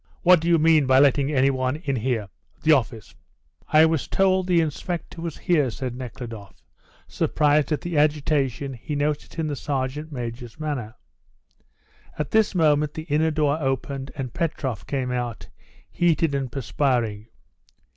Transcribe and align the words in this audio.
"What 0.23 0.39
do 0.39 0.47
you 0.47 0.57
mean 0.57 0.87
by 0.87 0.97
letting 0.97 1.31
any 1.31 1.51
one 1.51 1.75
in 1.75 1.95
here? 1.95 2.27
The 2.63 2.71
office...." 2.71 3.13
"I 3.67 3.85
was 3.85 4.07
told 4.07 4.47
the 4.47 4.59
inspector 4.59 5.21
was 5.21 5.37
here," 5.37 5.69
said 5.69 5.95
Nekhludoff, 5.95 6.63
surprised 7.07 7.71
at 7.71 7.81
the 7.81 7.99
agitation 7.99 8.73
he 8.73 8.95
noticed 8.95 9.37
in 9.37 9.45
the 9.45 9.55
sergeant 9.55 10.11
major's 10.11 10.59
manner. 10.59 10.95
At 12.17 12.31
this 12.31 12.55
moment 12.55 12.95
the 12.95 13.03
inner 13.09 13.29
door 13.29 13.59
opened, 13.61 14.09
and 14.15 14.33
Petrov 14.33 14.87
came 14.87 15.11
out, 15.11 15.49
heated 15.91 16.33
and 16.33 16.51
perspiring. 16.51 17.27